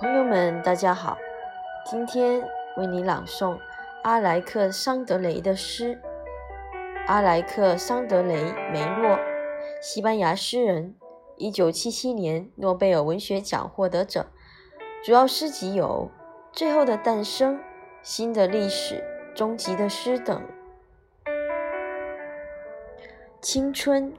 [0.00, 1.18] 朋友们，大家好，
[1.84, 2.40] 今天
[2.76, 3.58] 为你朗诵
[4.04, 6.00] 阿莱克桑德雷的诗。
[7.08, 8.36] 阿莱克桑德雷·
[8.70, 9.18] 梅洛，
[9.82, 10.94] 西班牙诗人
[11.38, 14.26] ，1977年诺贝尔文学奖获得者。
[15.04, 16.12] 主要诗集有
[16.56, 17.56] 《最后的诞生》
[18.00, 18.94] 《新的历史》
[19.36, 20.40] 《终极的诗》等。
[23.40, 24.14] 青春，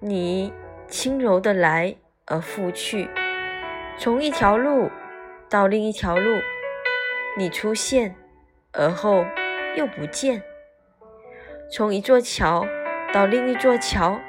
[0.00, 0.50] 你
[0.88, 1.94] 轻柔的来。
[2.28, 3.08] 而复去，
[3.98, 4.90] 从一条路
[5.48, 6.38] 到另一条路，
[7.36, 8.14] 你出现，
[8.72, 9.24] 而后
[9.74, 10.40] 又不见；
[11.72, 12.66] 从一座桥
[13.12, 14.20] 到另一座桥，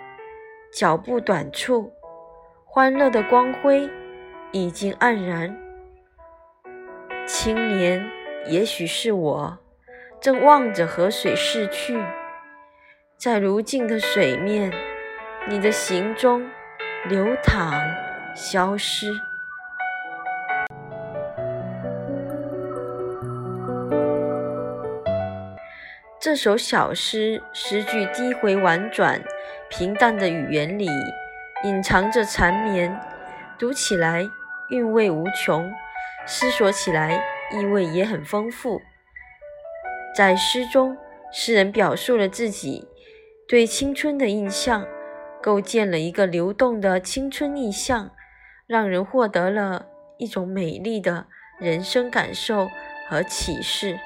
[0.72, 1.92] 脚步短促，
[2.66, 3.90] 欢乐的光辉
[4.52, 5.58] 已经黯然。
[7.26, 8.10] 青年，
[8.48, 9.58] 也许是我，
[10.22, 12.02] 正望着河水逝去，
[13.18, 14.72] 在如镜的水面，
[15.50, 16.50] 你的行踪。
[17.08, 17.74] 流淌，
[18.36, 19.10] 消失。
[26.20, 29.24] 这首小诗诗句低回婉转，
[29.70, 30.90] 平淡的语言里
[31.64, 33.00] 隐藏着缠绵，
[33.58, 34.28] 读起来
[34.70, 35.72] 韵味无穷，
[36.28, 38.82] 思索起来意味也很丰富。
[40.14, 40.98] 在诗中，
[41.32, 42.90] 诗人表述了自己
[43.48, 44.86] 对青春的印象。
[45.42, 48.12] 构建了一个流动的青春意象，
[48.68, 49.88] 让人获得了
[50.18, 51.28] 一种美丽的
[51.60, 52.70] 人生感受
[53.08, 53.98] 和启示。